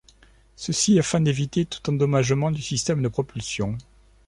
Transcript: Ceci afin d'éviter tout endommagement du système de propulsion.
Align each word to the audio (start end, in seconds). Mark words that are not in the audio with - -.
Ceci 0.55 0.97
afin 0.97 1.21
d'éviter 1.21 1.67
tout 1.67 1.87
endommagement 1.91 2.49
du 2.49 2.63
système 2.63 3.03
de 3.03 3.07
propulsion. 3.07 3.77